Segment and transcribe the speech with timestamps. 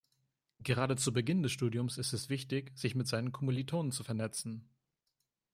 [0.61, 4.67] Gerade zu Beginn des Studiums ist es wichtig, sich mit seinen Kommilitonen zu vernetzen.